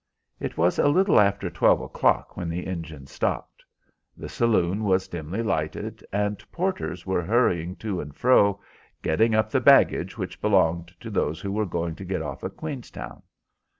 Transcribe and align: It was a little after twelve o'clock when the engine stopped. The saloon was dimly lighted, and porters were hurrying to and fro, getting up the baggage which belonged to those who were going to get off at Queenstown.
It 0.39 0.57
was 0.57 0.79
a 0.79 0.87
little 0.87 1.19
after 1.19 1.47
twelve 1.51 1.79
o'clock 1.79 2.35
when 2.35 2.49
the 2.49 2.65
engine 2.65 3.05
stopped. 3.05 3.63
The 4.17 4.29
saloon 4.29 4.83
was 4.83 5.07
dimly 5.07 5.43
lighted, 5.43 6.03
and 6.11 6.43
porters 6.51 7.05
were 7.05 7.21
hurrying 7.21 7.75
to 7.75 8.01
and 8.01 8.15
fro, 8.15 8.59
getting 9.03 9.35
up 9.35 9.51
the 9.51 9.61
baggage 9.61 10.17
which 10.17 10.41
belonged 10.41 10.87
to 11.01 11.11
those 11.11 11.39
who 11.41 11.51
were 11.51 11.67
going 11.67 11.93
to 11.97 12.03
get 12.03 12.23
off 12.23 12.43
at 12.43 12.57
Queenstown. 12.57 13.21